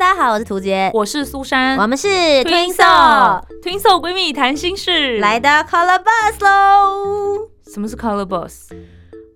[0.00, 3.44] 大家好，我是涂杰，我是苏珊，我们是 Twinkle
[4.00, 7.50] 闺蜜谈心事，来到 Color Bus 喽。
[7.70, 8.24] 什么是 Color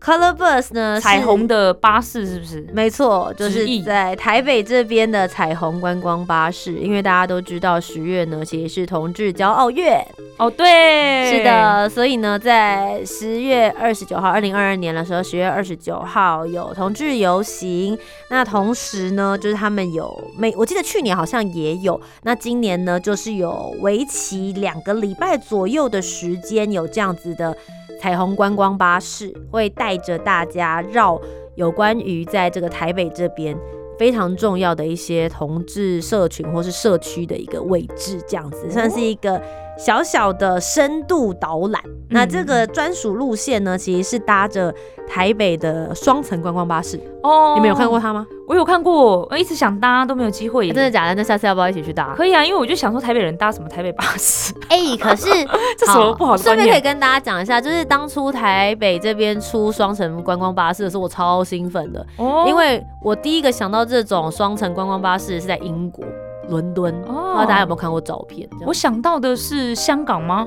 [0.04, 1.00] Bus？Color Bus 呢？
[1.00, 2.60] 彩虹的巴士是不是？
[2.72, 6.74] 没错，就是在台北这边的彩虹观光巴士。
[6.74, 10.04] 因为大家都知道十月呢，其实是同志骄傲月。
[10.36, 11.88] 哦，对，是的。
[11.88, 17.98] 所以呢，在十月二十九号，二零二二年的时候，十月二十九号有同志游行。
[18.28, 21.98] 那同时呢，就是他们有每，我记得去年好像也有。
[22.24, 27.56] 那今年呢，就是有为期两个礼拜左右的时间，有这样子的。
[28.04, 31.18] 彩虹观光巴士会带着大家绕
[31.54, 33.56] 有关于在这个台北这边
[33.98, 39.40] 非常重要的一些同志社群或是社区的一个位置，这样子算是一个。
[39.76, 44.72] 小小的深度导览，那这个专属路线呢，其实是搭着
[45.08, 47.54] 台北的双层观光巴士哦。
[47.56, 48.24] 你们有看过它吗？
[48.46, 50.70] 我有看过，我一直想搭都没有机会。
[50.70, 51.14] 真的假的？
[51.14, 52.14] 那下次要不要一起去搭？
[52.14, 54.52] 可以啊，因为我就想说台北人搭什么台北巴士？
[54.68, 55.28] 哎，可是
[55.78, 56.36] 这什么不好？
[56.36, 66.04] 顺便可以跟大家讲一下，就是当初台北这边出双层观光巴士的时候，我超兴奋的，哦因为我第一个想到这种双层观光巴士是在英国。
[66.50, 68.46] 伦敦，不知道大家有没有看过照片？
[68.66, 70.46] 我想到的是香港吗？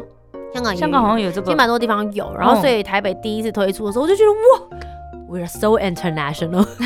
[0.54, 2.32] 香港，香港好像有这个，其实蛮多地方有。
[2.38, 4.78] 然后，所以台北第一次推出的时候，我就觉得哇
[5.28, 6.66] ，We are so international，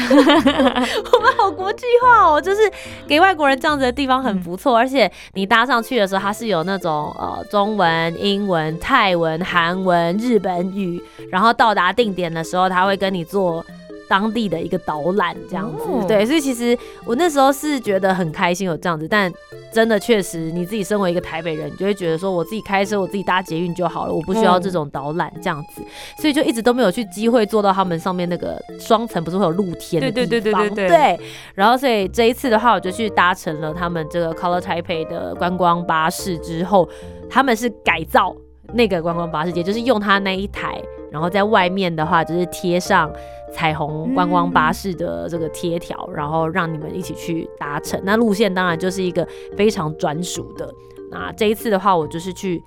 [1.13, 2.59] 我们好国际化哦，就是
[3.07, 4.75] 给外国人这样子的地方很不错。
[4.77, 11.01] 而且你搭上去的时候，它是有那种呃中文、英文、泰文、韩文、日本语，
[11.31, 13.63] 然后到达定点的时候，他会跟你做。
[14.11, 19.31] 当地的一个导览这样子，对，所以其实我那时候是觉得很开心有这样子，但
[19.71, 25.81] 真的确实你自己身为一个台北人，你就会觉得说我自己开车，我自己搭捷运就好了，我不需要这种导览这样子，
[26.17, 31.17] 所以就一直都没有去机会坐到他们上面那个双层，不是会有露天的地方，对，
[31.55, 36.89] 然后所以这一次的话，我就去搭乘了他们这个 Color Taipei 的观光巴士之后，
[37.29, 38.35] 他们是改造
[38.73, 40.81] 那个观光巴士，也就是用它那一台。
[41.11, 43.11] 然后在外面的话，就是贴上
[43.51, 48.01] 彩虹观光巴士的这个贴条，然后让你们一起去搭乘。
[48.03, 50.73] 那路线当然就是一个非常专属的。
[51.11, 52.63] 那这一次的话，我就是去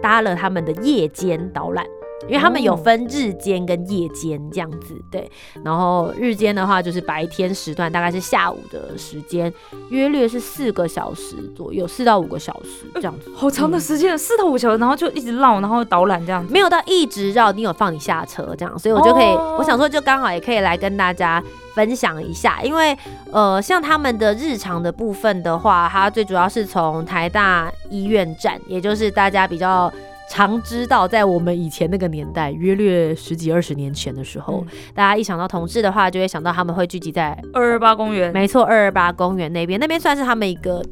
[0.00, 1.84] 搭了他们的夜间导览。
[2.26, 5.30] 因为他们有分日间跟夜间这样子，对。
[5.64, 9.52] 然后日间的话就是白天时段，大概是下午的时间，
[9.90, 13.30] 约略是四个小时左右，四到五个小时这样子。
[13.34, 21.42] 好长的时间，四到五小时，然后就一直绕，然后导览这样，没有到一直绕，你有放你下车这样，所以我就可以，我想说就刚好也可以来跟大家
[21.74, 22.96] 分享一下，因为
[23.30, 29.90] 呃，像他们的日常的部分的话，它最主要是从台大医院站，也就是大家比较。
[30.30, 38.32] 常知道，在我们以前那个年代，约略十几二十年前的时候，大家一想到同志的话，就会想到他们会聚集在二二八公园。
[38.32, 40.84] 没错，二二八公园那边，那边算是他们一个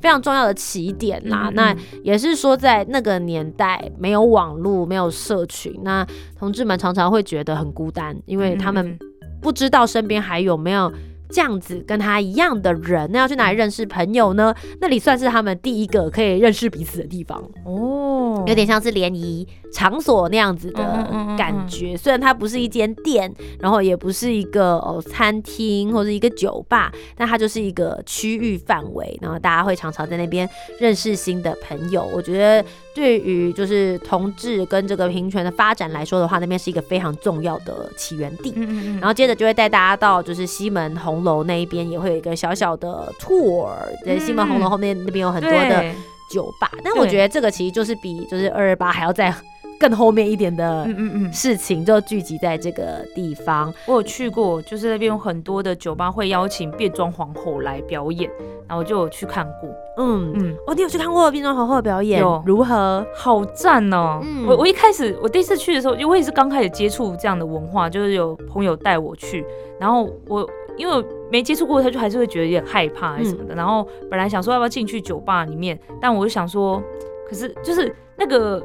[0.00, 1.50] 非常重要的起点啦。
[1.54, 6.06] 那也是说，在那个年代，没有网络，没有社群，那
[6.38, 8.98] 同志们常常会觉得很孤单，因为他们
[9.40, 10.92] 不知道身边还有没有。
[11.34, 14.54] 这样子跟他一样的人，那要去哪里认识朋友呢？
[14.80, 21.96] 那里算是他们第一个可以认识彼此的地方哦，有点像是联谊场所那样子的感觉。
[21.96, 32.08] 虽然它不是一间店，然后也不是一个哦餐厅或者一个酒吧，但它就是一个区域范围，然后大家会常常在那边认识新的朋友。
[32.14, 32.64] 我觉得
[32.94, 38.54] 对于就是同志跟这个平权的发展来说的话，那边是一个非常重要的起源地。
[39.00, 41.23] 然后接着就会带大家到就是西门红。
[41.24, 43.68] 楼那一边也会有一个小小的 tour，
[44.06, 45.84] 在西门红楼后面那边有很多的
[46.30, 49.34] 酒吧，但我觉得这个其实就是比就是二二八还要在
[49.78, 53.74] 更后面一点的嗯嗯嗯事情，就聚集在这个地方。
[53.86, 58.30] 我有去过，就是那边有很多的酒吧会邀请变装皇后来表演，
[58.68, 59.68] 然后我就有去看过。
[59.96, 62.20] 嗯嗯，哦，你有去看过变装皇后的表演？
[62.20, 63.04] 有，如何？
[63.14, 64.20] 好赞哦！
[64.46, 69.44] 我我一开始我第一次去的时候，因为我也是刚开始接触这样的文化，就是有朋友带我去，
[69.78, 70.48] 然后我。
[70.76, 73.54] 因为没接触过，他就还是会觉得有点害怕还是什么的。
[73.54, 76.82] 然后本来想说要不要进去酒吧里面，但我就想说，
[77.28, 78.62] 可是就是那个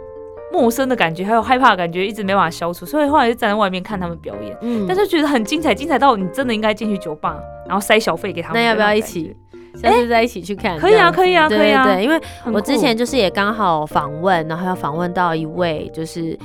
[0.52, 2.86] 陌生的感觉，还有害怕的感觉，一直没办法消除。
[2.86, 8.62] 所以后来就站在外面看他们表演，嗯，但是觉得很精彩，精彩到你真的应该进去酒吧，然后塞小费给他们。
[8.62, 9.36] 那要不要一起？
[9.76, 10.78] 下次再一起去看。
[10.78, 11.86] 可以啊，可以啊，可以啊。
[11.86, 12.20] 对，因为
[12.52, 16.38] 我之前就是也刚好访问，然后要访问到一位就是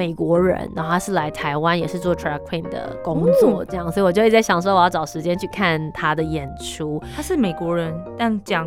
[0.00, 6.98] 美国人，然后他是来台湾，也是做 track queen 的工作，这样，所以我就一直在想说，我要找时间去看他的演出。
[7.14, 8.66] 他是美国人，但讲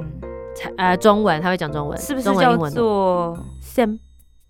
[0.77, 3.97] 呃中文，他会讲中文，是不是叫做 Sam？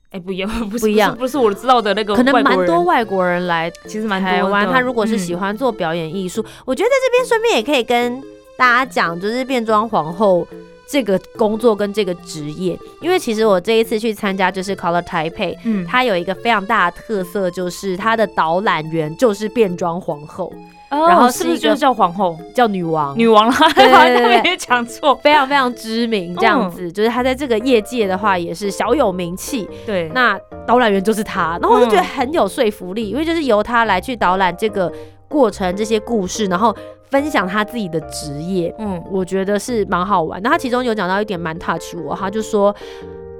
[0.09, 2.13] 哎，不一样， 不不一样，不是我知道的那个。
[2.15, 4.69] 可能蛮多外国人来，其实蛮台湾。
[4.69, 8.21] 他如果是喜欢做表演艺术，我觉得在这边顺便也可以跟
[8.57, 10.45] 大家讲，就是变装皇后
[10.87, 12.77] 这个工作跟这个职业。
[13.01, 20.51] 因为其实我这一次去参加就是 Color Taipei，嗯，它有一个非常大的特色，就是它的导览员就是变装皇后。
[20.89, 23.17] 然后是不是就是叫皇后，叫女王？
[23.17, 23.83] 女王了，对
[24.15, 29.67] 对对， 讲错，非常非常知名，这样子，就是她在这个业界的话也是小有名气。
[29.87, 34.93] 对，那导览员就是她，然后我就觉得很有说服力，因为就是由她来去导览这个
[35.27, 36.75] 过程、这些故事，然后
[37.13, 38.73] 分享他自己的职业。
[38.79, 40.41] 嗯，我觉得是蛮好玩。
[40.41, 42.75] 那他其中有讲到一点蛮 touch 我，他就说，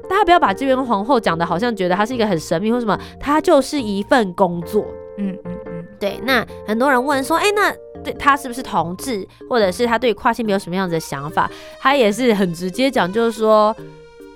[0.08, 4.86] 大家不要把这边皇后讲的好像觉得她是一个很神秘或什么，她就是一份工作。
[5.18, 5.86] 嗯嗯嗯。
[6.00, 7.74] 对，那很多人问说，哎，那
[8.04, 11.50] 对她是不是同志，或者是她对跨性别有什么样子的想法？
[11.82, 13.76] 他也是很直接讲，就是说，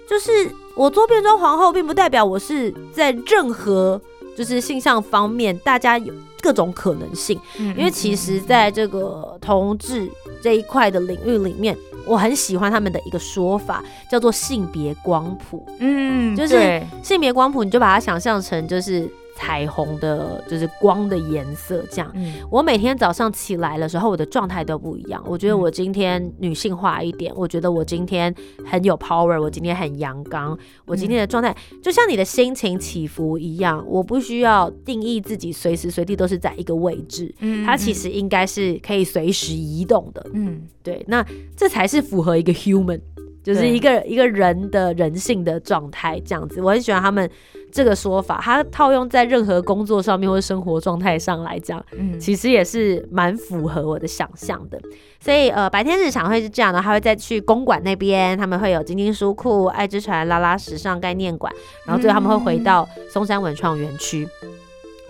[0.10, 0.32] 就是
[0.76, 4.02] 我做变装皇后，并不代表我是在任何
[4.38, 7.40] 就是性向方面，大家有各种可能性。
[7.58, 10.08] 因为其实在这个同志
[10.42, 11.76] 这一块的领域里面，
[12.06, 15.68] 我很喜欢他们的一个说法，叫做性别光谱。
[15.80, 19.10] 嗯，就是性别光谱，你就把它想象成就是。
[19.38, 22.12] 彩虹的，就是光的颜色，这样。
[22.50, 25.24] 我每天早上起来的时候，我的状态都不一样。
[25.28, 28.34] 我觉得我今天女性化一点，我觉得我今天
[28.66, 30.58] 很有 power，我今天很阳刚，
[30.88, 33.86] 我今天的状态就像你的心情起伏一样。
[33.88, 41.06] 我不需要定义自己随时随地都是在一个位置，嗯，它其实应该是可以随时移动的，嗯，对。
[41.08, 41.24] 那
[41.56, 43.00] 这才是符合一个 human，
[43.48, 46.62] 就是一个一个人的人性的状态，这样子。
[46.62, 47.30] 我很喜欢他们。
[47.70, 54.80] 这个说法，它套用在任何工作上面或者生活状态上来讲，嗯，其实也是蛮符合我的想象的。
[55.20, 61.54] 所以，呃，白天日常会是这样的，他会再去公馆那边，他们会有晶晶书库、爱之船、拉拉时尚概念馆，
[61.86, 64.26] 然后最后他们会回到松山文创园区。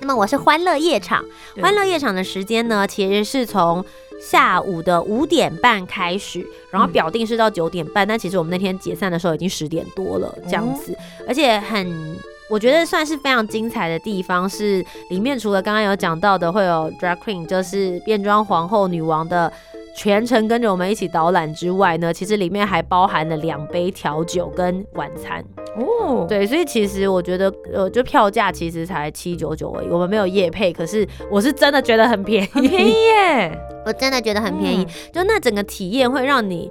[0.01, 1.23] 那么，我是欢乐夜场，
[1.61, 3.83] 欢乐夜场的时间呢，其实是从
[4.21, 10.97] 下午的五点半开始，然后表定是到九点半，但其实我们那天解散的时候已经十点多了，这样子，
[11.27, 12.17] 而且很。
[12.49, 19.51] 我觉得算是非常精彩的地方，是里面除了刚刚有讲到的会有 drag queen，就是变装皇后女王的
[19.97, 25.43] 全程跟着我们一起导览之外呢，其实里面还包含了两杯调酒跟晚餐
[25.75, 26.23] 哦。
[26.29, 33.59] 对，所以其实我觉得呃，就票价其实才七九九而已，我们没有夜配，可是我是真的觉得很便宜，很便宜耶！
[33.87, 36.69] 我真的觉得很便宜，就那整个体验会让你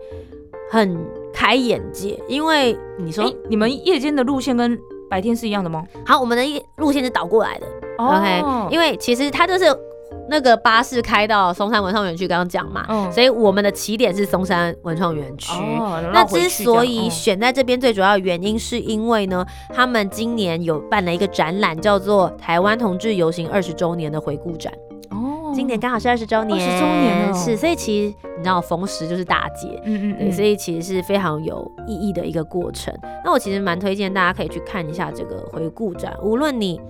[0.71, 0.97] 很
[1.35, 4.79] 开眼界，因为你说你们夜间的路线跟
[5.11, 5.85] 白天是一样的吗？
[6.07, 7.67] 好，我们的路线是倒过来的。
[7.97, 9.65] OK，因为其实它就是
[10.29, 15.53] 那个巴士开到松山文创园区，刚刚讲嘛，所以我们的起点是松山文创园区。
[16.13, 24.73] 那之所以选在这边，最主要的原因是因为呢，他们今年有办了一个展览，叫做台湾同志游行二十周年的回顾展。
[25.11, 32.93] 哦今年刚好是二十周年，二十周年是，所以其实你知道逢十就是大节，嗯嗯，对，所以其实是非常有意义的一个过程。
[33.25, 36.81] 那我其实蛮推荐大家可以去看一下这个回顾展，无论你。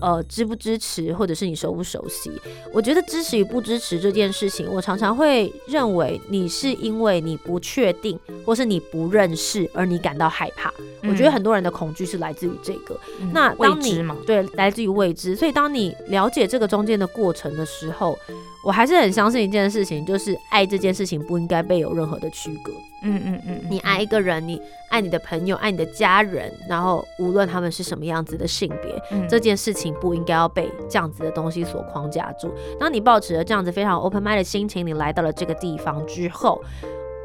[0.00, 2.30] 呃，支不支持，或者是你熟不熟悉？
[2.72, 10.72] 我觉得支持与不支持这件事情，我常常会认为你是因为你不确定，或是你不认识而你感到害怕。
[11.02, 12.98] 我觉得很多人的恐惧是来自于这个。
[13.32, 14.16] 那未知嘛？
[14.26, 15.34] 对，来自于未知。
[15.34, 18.18] 所以当你了解这个中间的过程的时候，
[18.62, 22.72] 我还是很相信一件事情，就是爱这件事情不应该被有任何的区隔。
[23.02, 32.52] 嗯嗯嗯，你爱一个人，你爱你的朋友，爱你的家人，然后无论他们是什么样子的性别，这件事情不应该要被这样子的东西所框架住。
[32.78, 36.62] 当你抱持了这样子非常 open mind 的心情，你来到了这个地方之后，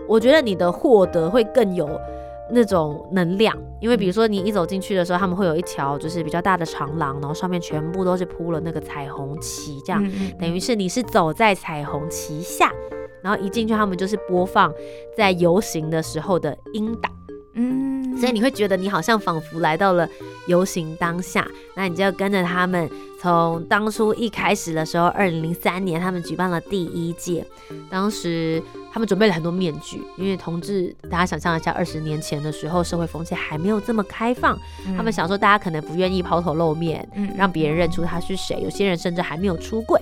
[0.07, 1.99] 我觉得你的获得会更有
[2.51, 3.55] 那种能量。
[3.81, 10.03] 因为比如说你一走进去的时候，他们会有一条就是比较大的长廊，然后上面全部都是铺了那个彩虹旗，这样
[10.39, 12.71] 等于是你是走在彩虹旗下。
[13.21, 14.71] 然后一进去，他们就是播放
[15.17, 17.11] 在游行的时候的音档，
[17.55, 20.07] 嗯，所以你会觉得你好像仿佛来到了
[20.47, 22.87] 游行当下，那你就要跟着他们，
[23.19, 27.43] 从当初一开始的时候，二零零三年他们举办了第一届，
[27.89, 28.61] 当时
[28.95, 34.57] 他们准备了很多面具，因为同志，大家想象一下，二十年前的时候社会风气还没有这么开放，
[34.95, 40.01] 他们想说大家可能不愿意抛头露面，嗯，让别人认出他是谁，有些人甚至还没有出柜。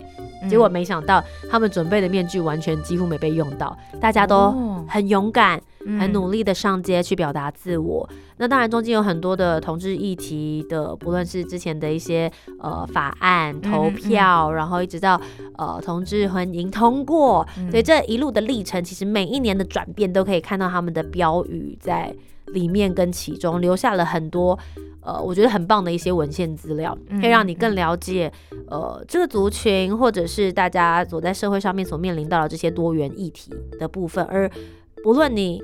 [0.50, 4.52] 结果没想到他们准备的面具完全几乎没被用到，大家都
[4.88, 5.62] 很勇敢、
[6.00, 8.08] 很努力的上街去表达自我。
[8.38, 15.20] 那当然中间有很多的同志议题的，不论是之前的一些呃法案投票，然后一直到
[15.58, 22.14] 呃同志婚姻通过，所以这一路的历程，其实每一年的转变都可以看到他们的标语在
[22.48, 24.58] 里面跟其中留下了很多。
[25.06, 28.32] 呃，我觉得很棒的一些文献资料，可以让你更了解
[28.68, 34.24] 呃这个族群，或者是大家所在社会上面所面临到的这些多元议题的部分。
[34.26, 34.50] 而
[35.04, 35.62] 不论你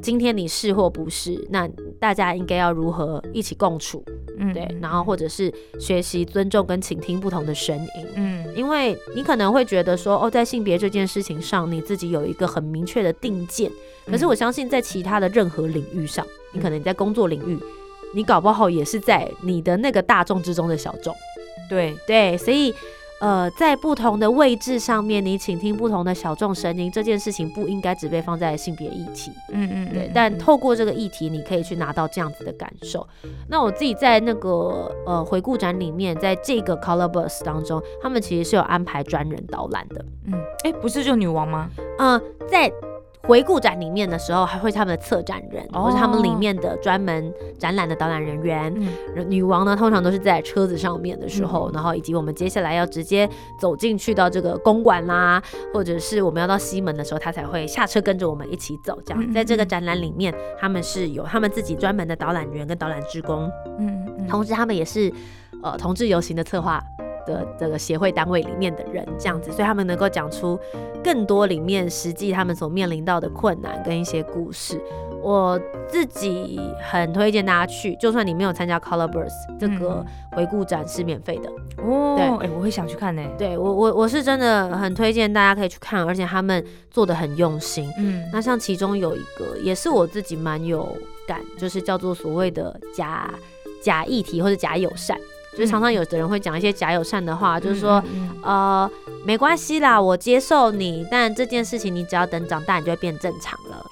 [0.00, 1.68] 今天你是或不是，那
[1.98, 4.04] 大家应该要如何一起共处？
[4.38, 4.68] 嗯，对。
[4.80, 8.06] 然后或者是学习尊重跟倾听不同的声音。
[8.14, 13.70] 嗯，因为你可能会觉得说，哦，在性别这件事情上，你自己有一个很明确的定见。
[14.06, 17.58] 可是我相信，在其他的任何领域上，你可能在工作领域。
[18.14, 21.14] 你搞不好也是在你的那个大众之中的小众，
[21.68, 22.74] 对对，所以
[23.20, 30.10] 呃，在不同的位置上面，你倾听不同的小众声音，这件事情不应该只被放在性别议题，嗯嗯，对。
[30.12, 33.06] 但透过这个议题，你可以去拿到这样子的感受。
[33.48, 41.70] 那我自己在那个呃回顾展里面，在这个 Color Bus 当中，他们其实是有安排专人导览的，嗯，哎，不是就女王吗？
[41.98, 42.72] 嗯，在。
[43.28, 48.74] 回顾展里面的时候，还会他们的策展人，或是他们里面的专门展览的导览人员。
[49.28, 53.28] 女王呢，通常都是在车子上面的时候，然后以及我们接下来要直接
[53.60, 59.00] 走进去到这个公馆啦，或者是我们要到西门的时候，她才会下车跟着我们一起走。
[59.06, 63.48] 这样，在这个展览里面，他们是有他们自己专门的导览员跟导览职工。
[63.78, 65.12] 嗯，同时他们也是
[65.62, 66.82] 呃同志游行的策划。
[67.26, 70.58] 的这个协会单位里面的人这样子，所以他们能够讲出
[71.02, 74.80] 更多里面实际他们所面临到的困难跟一些故事。
[75.22, 76.60] 我自己
[76.90, 82.16] 很推荐大家去，就算你没有参加 Color Burst 这个回顾展是免费的哦。
[82.16, 83.22] 对，哎，我会想去看呢。
[83.38, 87.88] 对我，我我是真的很推荐大家可以去看，而且他们做的很用心。
[87.98, 90.84] 嗯，那像其中有一个也是我自己蛮有
[91.24, 93.32] 感，就是叫做所谓的假
[93.80, 95.16] 假议题或者假友善。
[95.52, 98.02] 就是常常有的人会讲一些假友善的话，就是说，
[98.42, 98.90] 呃，
[99.26, 103.84] 没关系啦，我接受你，但这件事情你只要等长大，你就会变正常了，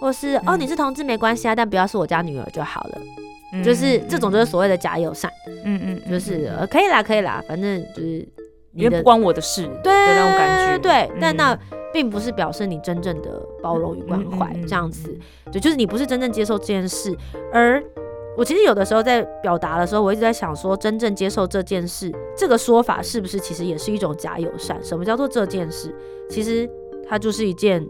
[0.00, 5.32] 或是哦，你是同志没关系啊，但不要是我家女儿就好了，就是这种就是所谓的假友善，
[5.64, 8.28] 嗯嗯，就是呃可以啦，可以啦，反正就是
[8.74, 11.58] 因为不关我的事，对那种感觉，对，但那
[11.90, 15.18] 并不是表示你真正的包容与关怀这样子，
[15.50, 17.16] 对，就是你不是真正接受这件事，
[17.50, 17.82] 而。
[18.38, 24.80] 我其实有的时候在表达的时候，我一直在想说，真正接受这件事，这个说法是不是其实也是一种假友善？
[24.80, 25.92] 什么叫做这件事？
[26.30, 26.70] 其实
[27.08, 27.84] 它就是一件。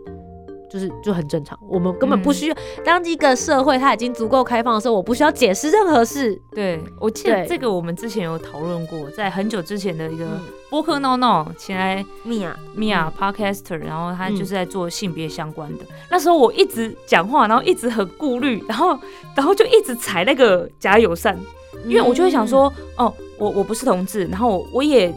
[0.71, 2.57] 就是就很正常，我们根本不需要。
[2.85, 6.41] 当一个社会它已经足够开放的时候，我不需要解释任何事。
[6.53, 10.27] 对我记得这个，我们之前有讨论过，在很久之前的一个
[10.69, 15.85] 播客 No No，请来米娅米娅 Podcaster，然后他就是在做性别相关的。
[16.11, 18.99] 那时候我一直讲话，然后一直很顾虑，然后
[19.35, 21.39] 然后就一直踩那个假友善，
[21.87, 25.11] 因为我就会想说，哦，我我不是同志，然后我也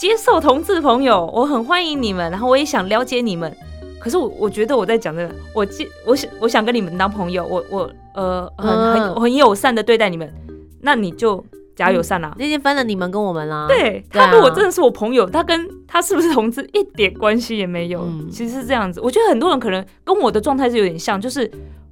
[0.00, 3.56] 接受同志朋友，我很欢迎你们，然后我也想了解你们。
[3.98, 10.32] 可是我我觉得我在讲这个，我记我想我想跟你们当朋友，我我呃很很很友善的对待你们，
[10.80, 12.34] 那你就加友善啦。
[12.38, 13.66] 已经分了你们跟我们啦。
[13.68, 18.08] 对他如果真的是我朋友，他跟他是不是同志一点关系也没有。
[18.30, 21.50] 其实是这样子，我觉得很多人可能跟我的状态是有点像，就是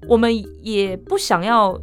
[0.09, 0.31] 我们
[0.63, 1.79] 也不想要，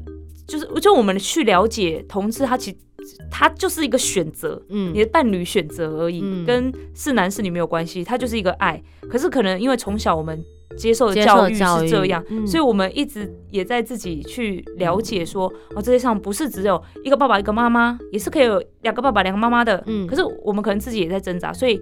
[0.48, 3.17] 就是就我们去了解同志，他其实。
[3.29, 8.81] 他就是一个选择，嗯，你的伴侣选择而已，跟是男是女没有关系，他就是一个爱。
[9.10, 10.43] 可是可能因为从小我们
[10.77, 19.84] 接受的教育是这样，所以我们一直也在自己去了解说，哦，世界上不是只有一个爸爸一个妈妈，也是可以有两个爸爸两个妈妈的。
[19.88, 21.81] 嗯，可是我们可能自己也在挣扎，所以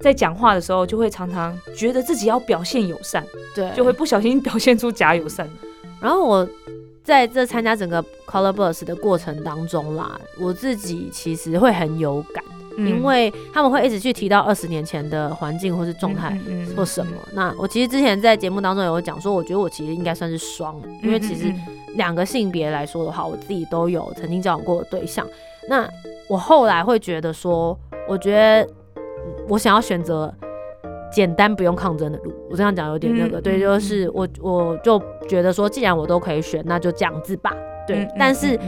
[0.00, 5.48] 在讲话的时候就会常常觉得自己要表现友善，对，就会不小心表现出假友善。
[6.00, 6.48] 然后我。
[7.04, 12.42] 在这参加整个 Color Bus 的过程当中啦，我自己其实会很有感，
[12.78, 16.34] 因为他们会一直去提到二十年前的环境或是状态
[16.74, 17.12] 或什么。
[17.34, 21.52] 那我其实之前在节目当中有讲说，我觉得我其实应该算是双，因为其实
[21.96, 25.26] 两个性别来说的话，我自己都有曾经交往过的对象。
[25.68, 25.86] 那
[26.26, 28.66] 我后来会觉得说，我觉得
[29.46, 30.34] 我想要选择。
[31.12, 37.52] 简单不用抗争的路，我这样讲有点那个，对，就是我我就觉得说，既然我都可以选，那就这样子吧，
[37.86, 38.06] 对。
[38.18, 38.58] 但是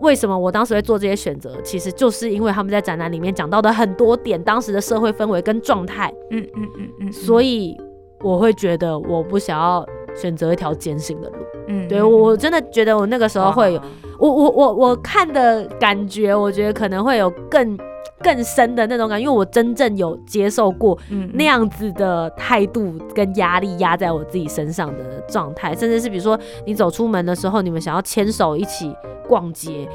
[0.00, 1.56] 为什么我当时会做这些选择？
[1.62, 7.76] 其实就是因为他们在展览里面讲到的很多点，当时的社会氛围跟状态，嗯嗯嗯嗯，所以
[8.22, 11.36] 我会觉得我不想要选择一条艰辛的路，
[11.68, 13.82] 嗯，对我真的觉得我那个时候会有，
[14.18, 17.76] 我我我我看的感觉，我觉得可能会有更。
[18.24, 20.98] 更深的那种感，因为我真正有接受过
[21.34, 28.96] 那样子的态度跟压力压在我自己身上的状态，甚至是比如说你走出门的时候，你们想要牵手一起
[29.28, 29.86] 逛街，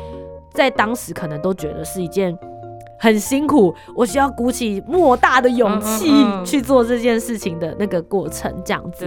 [0.53, 2.37] 在当时可能都觉得是一件
[2.99, 6.11] 很辛苦，我需要鼓起莫大的勇气
[6.45, 9.05] 去做这件事情的那个过程，这样子，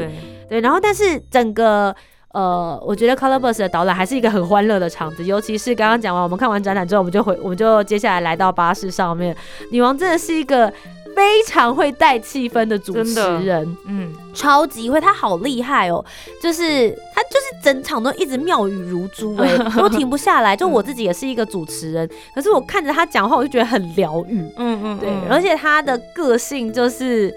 [0.48, 1.94] 对，然后但是整个。
[2.32, 9.36] 呃，我觉得 Color Bus 的导览还是一个很欢乐的场子，尤其是刚刚讲完，我们看完展览之后，我们就回，我们就接下来来到巴士上面。
[9.70, 10.72] 女王真的是一个
[11.14, 16.02] 非常会带气氛的主持人，嗯，超级会，她好厉害哦，
[16.42, 20.56] 就是她就是整场都一直妙语如珠，哎， 都停不下来。
[20.56, 27.34] 就我自己也是一个主持人，可是我看着她讲话，我就觉得很疗愈，嗯嗯，对，而且她的个性就是。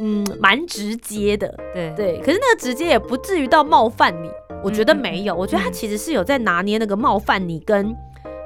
[0.00, 1.92] 嗯，蛮直接的，对。
[1.94, 4.30] 对，可是那个直接也不至于到冒犯你，
[4.64, 7.94] 我觉得没有，我觉得他其实是有在拿捏那个冒犯你跟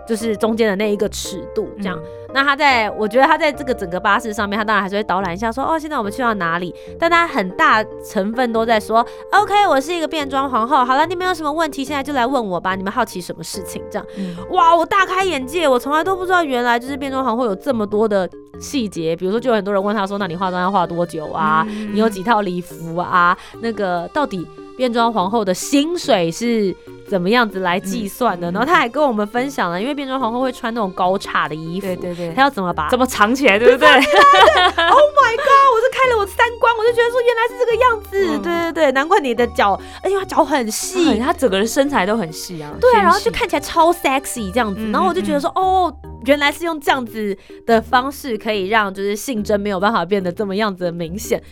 [0.07, 1.99] 就是中间的那一个尺度，这样。
[2.33, 6.75] 那他在，我觉得他在这个整个巴士上面，他当然还是会导览一下，说哦，现在我们去到哪里？
[6.99, 12.75] 但他很大成分都在说，OK，我是一个变装皇后，好了，你们有什么问题，现在就来问我吧。
[12.75, 13.81] 你们好奇什么事情？
[13.89, 14.07] 这样，
[14.51, 19.15] 哇，我大开眼界，我从来都不知道原来就是变装皇后有这么多的细节。
[19.15, 21.65] 比如说，就有很多人问他说，那你化妆要化多久啊？
[21.93, 23.37] 你有几套礼服啊？
[23.61, 24.45] 那个到底？
[24.77, 26.75] 变装皇后的薪水是
[27.09, 28.51] 怎么样子来计算的？
[28.51, 33.89] 然后他还跟我们分享了，因为变装皇后会穿那种高叉的衣服，对对对，他要怎么把怎么藏起来，对不对？
[33.95, 35.67] Oh my god！
[35.73, 45.95] 我是开了我三观，我就觉得说原来是这个样子，对对对，难怪你的脚，而且他脚很细，他整个人身材都很细啊，对，然后就看起来超 sexy 这样子，然后我就觉得说哦，
[46.27, 51.43] 原来是用这样子的方式可以让就是性征没有办法变得这么样子的明显，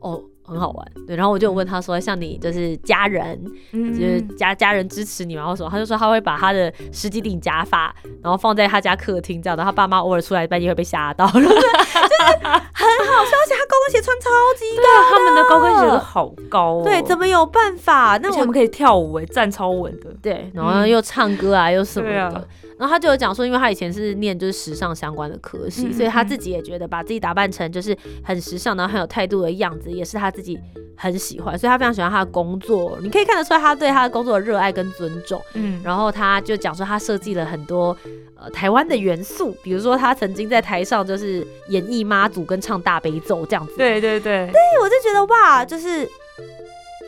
[0.00, 0.22] 哦。
[0.48, 3.38] 很好玩，对，然后我就问他说，像你就是家人，
[3.72, 5.46] 就是家家人支持你吗？
[5.46, 5.68] 或什么？
[5.70, 18.18] 他就说他会把他的十几顶假发，然后放在他家客厅这样的，他爸妈偶尔出来半夜会被吓到， 就是很好笑，而且他高跟鞋穿超级高，他们的高跟鞋都好高，对，怎么有办法？
[18.22, 22.48] 那我们可以跳舞哎，站超稳的，对，然后又唱歌啊，又什么的。
[22.78, 30.56] 然后他就有讲说，因为他以前是念就是时尚相关的科系，所以他自己也觉得把自己打扮成就是很时尚，然后很有态度的样子，也是他自己
[30.96, 32.96] 很喜欢，所以他非常喜欢他的工作。
[33.02, 35.42] 你可以看得出来他对他的工作的热爱跟尊重。
[35.54, 37.96] 嗯，然后他就讲说，他设计了很多
[38.36, 43.74] 呃台湾的元素，比如说他曾经在台上就是演绎妈祖跟唱大悲咒这样子。
[43.76, 46.08] 对对对，对我就觉得哇，就是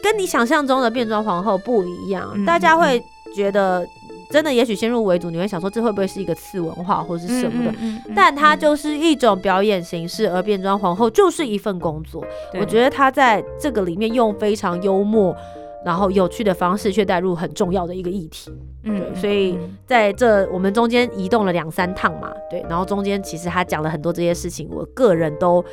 [0.02, 3.00] 跟你想象中的变装皇后不一样，大家会
[3.36, 3.86] 觉得。
[4.30, 7.74] 真的，也许先入为主，你会想说这会不会是一个次文化或者是什么的？
[8.14, 12.24] 但它就是一种表演形式，而变装皇后就是一份工作。
[12.58, 15.34] 我觉得他在这个里面用非常幽默。
[15.84, 25.64] 然后有趣的方式却带入很重要的一个议题，对，所以在这我们中间移动了两三趟嘛，对，然后中间其实他讲了很多这些事情，我个人都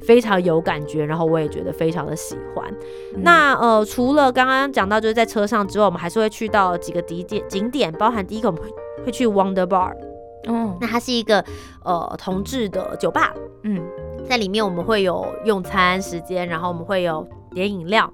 [0.00, 2.70] 非常有感觉，然后我也觉得非常的喜欢。
[3.16, 8.68] 那呃，除了刚刚讲到就是在车上之外，我们还是会去到几个景点，景点包含第一个我们会
[9.06, 9.94] 会去 Wonder Bar，
[10.46, 11.42] 嗯，那它是一个
[11.84, 13.82] 呃同志的酒吧，嗯，
[14.28, 18.12] 在里面我们会有用餐时间，然后我们会有点饮料。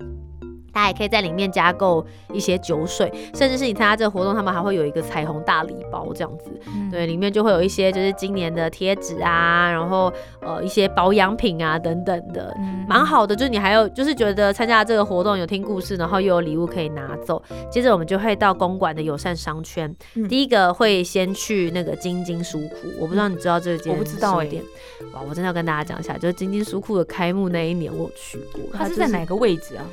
[0.72, 6.50] 大家也可以在里面加购一些酒水，甚至是你参加这个活动，他们还会有一个彩虹大礼包这样子。
[6.90, 12.54] 对，里面就会有一些就是今年的贴纸啊，然后呃一些保养品啊等等的，
[12.88, 13.35] 蛮好的。
[13.35, 17.42] 就是你还有就是觉得参加这个活动有听故事，然后又有礼物可以拿走。
[17.70, 19.94] 接着我们就会到公馆的友善商圈，
[20.28, 22.76] 第一个会先去那个金金书库。
[22.98, 23.92] 我不知道你知道这间？
[23.92, 24.48] 我不知道哎。
[25.14, 28.61] 哇，我真的要跟大家讲一下，就是金金书库的开幕那一年我有去过。
[28.72, 29.85] 它是在哪个位置啊？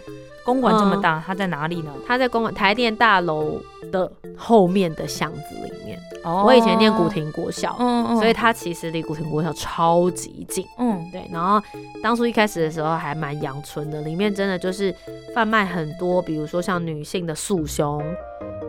[0.48, 1.92] 公馆这么大，它在哪里呢？
[2.08, 3.60] 它在公馆台电大楼
[3.92, 6.00] 的后面的巷子里面。
[6.24, 10.66] 哦，我以前念古亭国小，嗯嗯，所以它其实离古亭国小超级近。
[10.78, 11.30] 嗯，对。
[11.34, 11.62] 然后
[12.02, 14.96] 当初一开始的时候还蛮阳春的，里面真的就是
[15.36, 18.02] 贩卖很多，比如说像女性的束胸，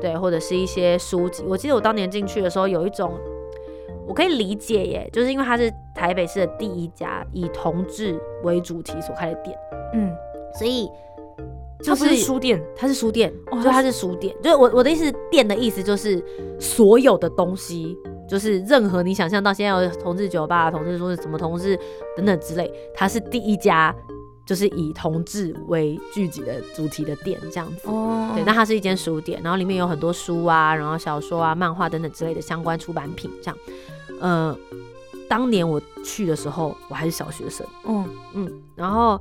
[0.00, 1.44] 对，或者是一些书籍。
[1.46, 3.14] 我记得我当年进去的时候，有一种
[4.04, 9.56] 我可以理解耶，就是因为它是台北市的第一家以同志为主题所开的店。
[9.94, 10.12] 嗯，
[10.58, 10.90] 所以。
[11.84, 14.34] 就是书店，它是书店，就它是书店。
[14.42, 16.22] 就是我我的意思，店的意思就是
[16.58, 17.96] 所有的东西，
[18.28, 21.78] 就是任何你想象到现在有同志酒吧、同志说是什么同志
[22.16, 23.94] 等等之类，它是第一家
[24.44, 27.88] 就是以同志为聚集的主题的店这样子。
[27.88, 33.56] 哦，对，那它是一间书店，然后里面有很多书啊，然后小说啊、漫画等等之类的相关出版品这样。
[34.20, 34.58] 呃，
[35.28, 37.64] 当年我去的时候，我还是小学生。
[37.86, 39.20] 嗯嗯，然后。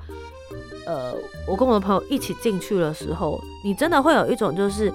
[0.85, 1.13] 呃，
[1.47, 4.91] 我跟我的朋友一起进去的时候，你真的会有一种就是，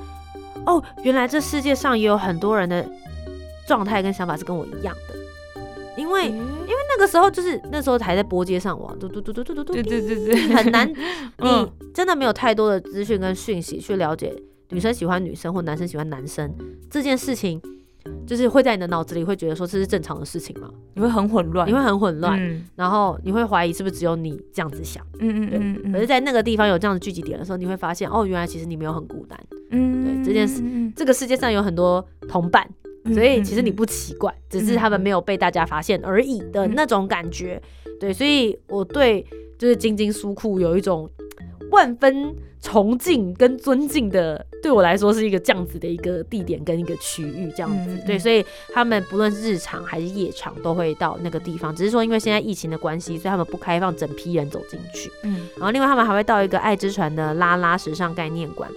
[0.64, 2.88] 哦，原来这世界上也有很多人的
[3.66, 5.14] 状态跟想法是跟我一样的。
[5.96, 10.90] 因为因为那个时候就是那时候还在拨接上网，嘟嘟嘟嘟嘟嘟嘟，对对对对，很难，
[11.38, 14.34] 你真的没有太多的资讯跟讯息去了解
[14.70, 16.54] 女生喜欢女生或男生喜欢男生
[16.90, 17.60] 这件事情。
[18.26, 20.70] 就是会在你的脑子里会觉得说这是正常的事情吗？
[20.94, 25.04] 你会很混乱，你会很混乱，然后你会怀疑是不是只有你这样子想？
[25.20, 25.92] 嗯嗯嗯。
[25.92, 29.38] 可是，在那个地方有这样的聚集点的时候，你会发现哦，原来其实你没有很孤单。
[29.70, 30.62] 嗯，对这件事，
[30.94, 32.68] 这个世界上有很多同伴，
[33.12, 37.60] 所以其实你不奇怪，只是他们没有被大家发现而已的那种感觉。
[38.00, 39.24] 对，所以我对
[39.58, 41.08] 就是晶晶书库有一种。
[41.70, 55.10] 万分崇敬跟尊敬的，对我来说是一个这样子的一个地点跟一个区域，这样子对，所以他们不论日常还是夜场都会到那个地方，只是说因为现在疫情的关系，所以他们不开放整批人走进去。
[55.24, 58.70] 嗯，然后另外他们还会到一个爱之船的拉拉时尚概念馆，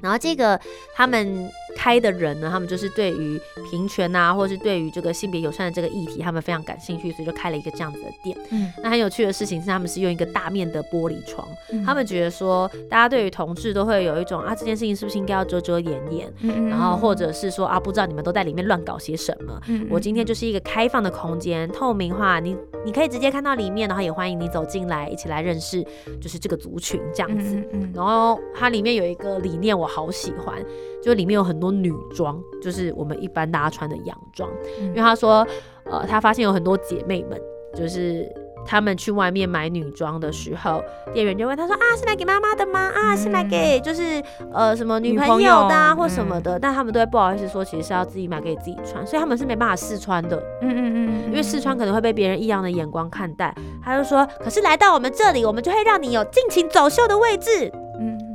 [0.00, 0.58] 然后这个
[0.94, 1.50] 他们。
[1.76, 8.36] 开的人呢，他们就是对于平权啊，或者是对于这个性别友善的这个议题，他们非常感兴趣，所以就开了一个这样子的店。
[8.50, 11.46] 嗯，那很有趣的事情是，他们是用一个大面的玻璃窗，
[11.84, 16.32] 他们觉得说，大家对于同志都会有一种啊，这件事情是不是应该要遮遮掩掩？
[16.40, 19.60] 嗯然后或者是说啊，不知道你们都在里面乱搞些什么？
[19.68, 25.82] 嗯，我今天就是一个开放的空间，透明化，你你可以直接看到里面，然后也欢迎你走进来，一起来认识，
[26.20, 27.56] 就是这个族群这样子。
[27.56, 27.92] 嗯嗯。
[27.94, 30.62] 然后它里面有一个理念，我好喜欢。
[31.02, 34.48] 就里面有很多女装，就是我们一般大家穿的洋装。
[34.80, 35.46] 因为他说，
[35.84, 37.40] 呃，他发现有很多姐妹们，
[37.74, 38.26] 就是
[38.64, 40.80] 他们去外面买女装的时候，
[41.12, 42.92] 店员就问他说：“啊，是来给妈妈的吗？
[42.94, 50.36] 啊，是来给就是呃什么女朋友的或什么的？”但他们都会不好意思说，其实是要自己买给自己穿，所以他们是没办法试穿的。
[50.60, 53.52] 嗯嗯嗯，因为试穿可能会被别人异样的眼光看待。
[53.84, 57.72] 他就说：“可是来到我们这里，我们就会让你有尽情走秀的位置。”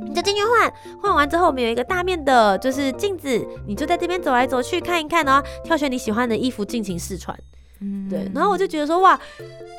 [0.08, 7.38] 你就进去换，换完之后我们有一个大面的，就是镜子，你就在这边走来走去看一看哦，挑选你喜欢的衣服尽情试穿。
[7.80, 8.28] 嗯，对。
[8.34, 9.20] 然后我就觉得说，哇，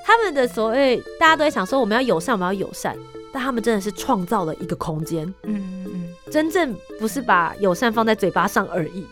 [0.06, 2.96] 他们的所谓大家都在想说我们要友善，我们要友善，
[3.34, 5.26] 但他们真的是创造了一个空间。
[5.44, 9.04] 嗯嗯嗯，真正不是把友善放在嘴巴上而已，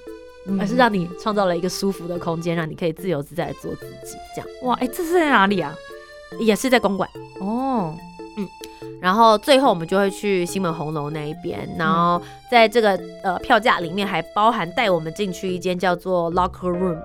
[0.60, 4.16] 而是让你创造了一个舒服的空间，让你可以自由自在做自己。
[4.36, 5.76] 这样，哇，哎，这是在哪里啊？
[6.40, 7.10] 也是在公馆。
[9.08, 9.10] 哦。
[9.10, 17.00] 然后最后我们就会去西门红楼那一边，然后在这个呃票价里面还包含带我们进去一间叫做 Locker Room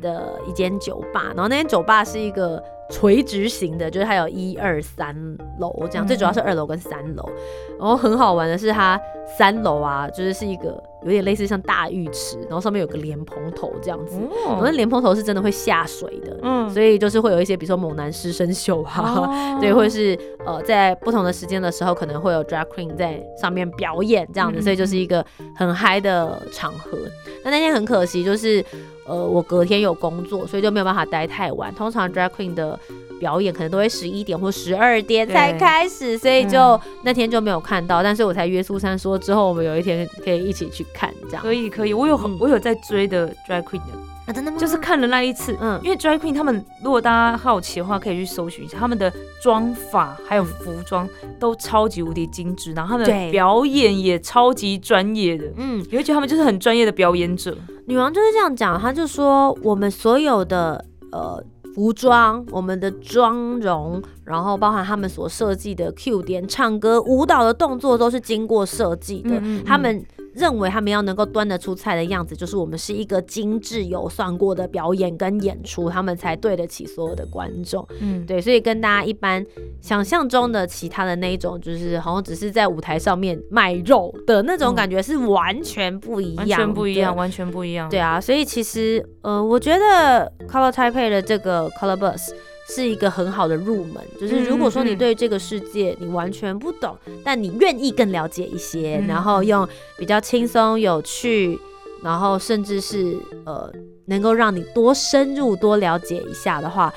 [0.00, 2.62] 的一间酒吧，然后那间酒吧是一个。
[2.90, 5.14] 垂直型的，就是它有一二三
[5.58, 7.30] 楼这样，最主要是二楼跟三楼。
[7.78, 8.98] 然后很好玩的是，它
[9.36, 14.18] 三楼啊，就是是一个有点类似像大浴池，然后上面有个莲蓬头这样子。
[14.46, 14.60] 哦。
[14.62, 16.68] 那莲蓬头是真的会下水的，嗯。
[16.70, 25.24] 所以就是会有一些，比如说猛男师生秀啊， 对，或者是呃，在不同的时间的时候，可能会有 drag queen 在上面表演这样子，所以就是一个
[25.56, 26.98] 很嗨的场合。
[27.44, 28.64] 那那天很可惜，就是。
[29.10, 31.74] 呃，我隔天有工作，所以就没有办法待太晚。
[31.74, 32.78] 通常 drag queen 的
[33.20, 38.02] 表演可能都会十一点或十二点才开始，所以就那天就没有看到。
[38.02, 41.92] 但是我才约苏珊说，之后我们有一天可以一起去看，这样可以可以。
[41.92, 44.32] 我有很我有在追的 drag queen 的。
[44.34, 44.58] 真的吗？
[44.60, 49.10] 就是看了那一次，嗯，因为 drag queen 他们，如果大家好奇的话，可以去搜寻一下他们的
[49.42, 51.08] 妆法还有服装
[51.40, 57.56] 都超级无敌精致，然后他们的表演也超级专业的，嗯，你会觉得他们就是很专业的表演者。
[57.86, 61.42] 女王就是这样讲，她就说我们所有的呃
[61.78, 70.04] 服装、我们的妆容，然后包含他们所设计的 Q 点、唱歌、舞蹈的动作，都是经过设计的，他们。
[70.38, 77.86] 认为他们要能够端得出菜的样子，就是我们是一个精致有算过的表演跟演出，他们才对得起所有的观众。
[78.00, 79.44] 嗯，对，所以跟大家一般
[79.80, 87.90] 想象中的其他的那一种，就是好像只是在舞台上面卖肉的那种感觉是完全不一样，完全不一样，完全不一样。
[87.90, 92.30] 对啊，所以其实呃，我觉得 Color Taipei 的这个 Color Bus。
[92.68, 101.58] 是一个很好的入门，就是如果说你对这个世界你完全不懂，但你愿意更了解一些，然后用比较轻松有趣，
[102.02, 103.72] 然后甚至是呃
[104.06, 106.92] 能够让你多深入多了解一下的话，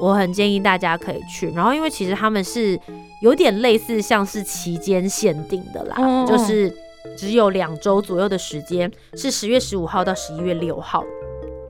[0.00, 1.50] 我很建议大家可以去。
[1.52, 2.78] 然后因为其实他们是
[3.22, 6.70] 有点类似像是期间限定的啦，就是
[7.16, 11.02] 只有两周左右的时间，是十月十五号到十一月六号。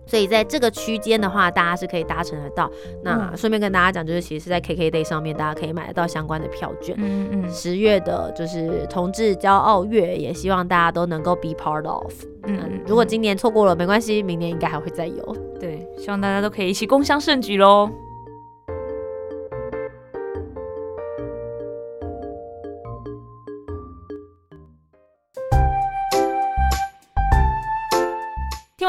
[0.06, 2.70] 所以在这个区间的话，大家是可以搭乘得到。
[3.02, 6.94] 那顺便跟大家讲，就是其实是在 KKday 上面，大家可以买得到相关的票券。
[6.98, 7.50] 嗯嗯。
[7.50, 12.12] 十月的就是同志骄傲月，也希望大家都能够 be part of。
[12.44, 12.80] 嗯。
[12.86, 15.36] 如果今年错过了，没关系，明年应该还会再有。
[15.58, 17.90] 对，希望大家都可以一起共襄盛举喽。